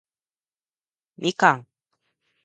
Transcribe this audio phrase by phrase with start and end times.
[1.17, 1.63] 蜜柑